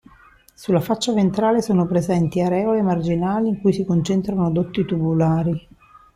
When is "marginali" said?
2.81-3.49